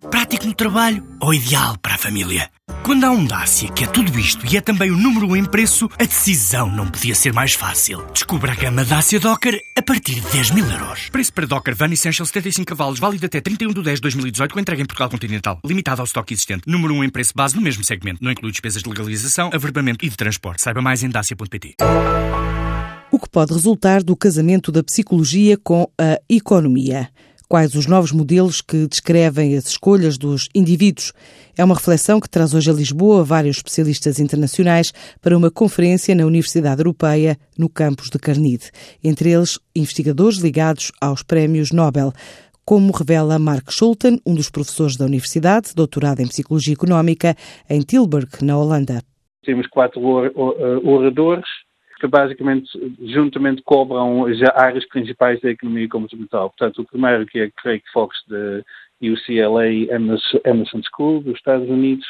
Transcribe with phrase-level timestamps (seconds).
[0.00, 2.48] Prático no trabalho ou ideal para a família?
[2.84, 5.36] Quando há um Dacia que é tudo isto e é também o número 1 um
[5.36, 8.06] em preço, a decisão não podia ser mais fácil.
[8.12, 11.10] Descubra a gama Dacia Docker a partir de 10 mil euros.
[11.10, 14.60] Preço para Docker Van Essential 75 cavalos, válido até 31 de 10 de 2018, com
[14.60, 15.58] entrega em Portugal Continental.
[15.66, 16.62] Limitado ao estoque existente.
[16.66, 18.22] Número 1 um em preço base no mesmo segmento.
[18.22, 20.62] Não inclui despesas de legalização, averbamento e de transporte.
[20.62, 21.74] Saiba mais em dacia.pt.
[23.10, 27.10] O que pode resultar do casamento da psicologia com a economia?
[27.50, 31.14] Quais os novos modelos que descrevem as escolhas dos indivíduos?
[31.56, 36.26] É uma reflexão que traz hoje a Lisboa vários especialistas internacionais para uma conferência na
[36.26, 38.70] Universidade Europeia, no campus de Carnide.
[39.02, 42.12] Entre eles, investigadores ligados aos prémios Nobel
[42.66, 47.34] como revela Mark Schulten, um dos professores da universidade, doutorado em Psicologia Económica,
[47.70, 49.00] em Tilburg, na Holanda.
[49.42, 50.02] Temos quatro
[50.84, 51.48] oradores
[51.98, 56.50] que basicamente juntamente cobram as áreas principais da economia comportamental.
[56.50, 58.62] Portanto, o primeiro que é Craig Fox da
[59.02, 59.66] UCLA
[60.44, 62.06] Emerson School dos Estados Unidos,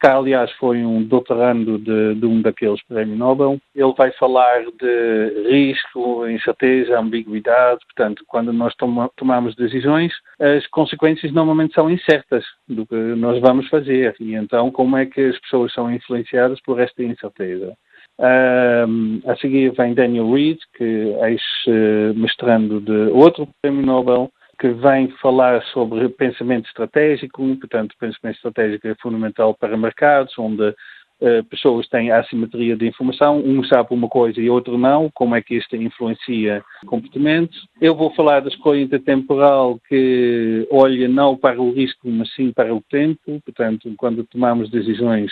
[0.00, 3.60] que aliás foi um doutorando de, de um daqueles prémios Nobel.
[3.74, 7.80] Ele vai falar de risco, incerteza, ambiguidade.
[7.86, 13.68] Portanto, quando nós toma, tomamos decisões, as consequências normalmente são incertas do que nós vamos
[13.68, 14.14] fazer.
[14.20, 17.76] E então, como é que as pessoas são influenciadas por esta incerteza?
[18.20, 25.62] A seguir vem Daniel Reed, que é ex-mestrando de outro prémio Nobel, que vem falar
[25.66, 27.42] sobre pensamento estratégico.
[27.56, 33.38] Portanto, pensamento estratégico é fundamental para mercados, onde uh, pessoas têm assimetria de informação.
[33.38, 35.08] Um sabe uma coisa e outro não.
[35.14, 37.68] Como é que isto influencia comportamentos?
[37.80, 42.74] Eu vou falar da escolha intertemporal que olha não para o risco, mas sim para
[42.74, 43.40] o tempo.
[43.44, 45.30] Portanto, quando tomamos decisões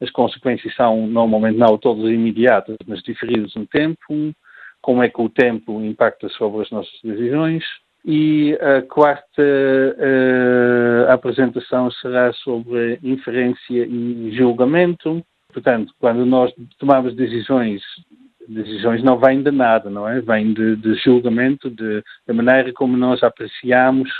[0.00, 4.34] as consequências são normalmente não todas imediatas, mas diferidas no tempo.
[4.82, 7.64] Como é que o tempo impacta sobre as nossas decisões?
[8.04, 15.24] E a quarta uh, apresentação será sobre inferência e julgamento.
[15.50, 17.80] Portanto, quando nós tomamos decisões,
[18.46, 20.20] decisões não vêm de nada, não é?
[20.20, 24.10] Vêm de, de julgamento, de, da maneira como nós apreciamos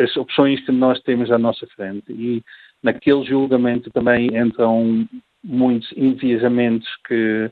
[0.00, 2.10] as opções que nós temos à nossa frente.
[2.10, 2.42] E
[2.82, 5.06] naquele julgamento também entram
[5.44, 7.50] muitos enviesamentos que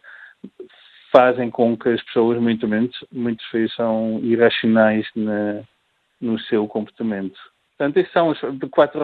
[1.12, 5.62] fazem com que as pessoas, muito menos, muitas vezes, são irracionais na,
[6.20, 7.38] no seu comportamento.
[7.76, 8.38] Portanto, essas são as
[8.70, 9.02] quatro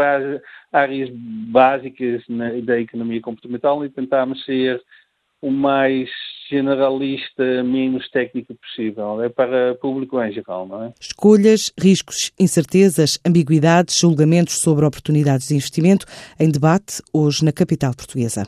[0.72, 4.82] áreas básicas na, da economia comportamental e tentamos ser
[5.40, 6.10] o mais
[6.48, 9.22] generalista, menos técnico possível.
[9.22, 10.92] É para público em geral, não é?
[11.00, 16.06] Escolhas, riscos, incertezas, ambiguidades, julgamentos sobre oportunidades de investimento
[16.38, 18.46] em debate hoje na capital portuguesa.